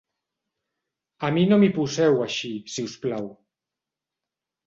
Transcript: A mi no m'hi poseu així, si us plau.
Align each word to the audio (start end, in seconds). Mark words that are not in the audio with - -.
A 1.27 1.29
mi 1.35 1.43
no 1.51 1.59
m'hi 1.63 1.69
poseu 1.75 2.17
així, 2.25 2.51
si 2.77 2.85
us 2.87 2.95
plau. 3.05 3.27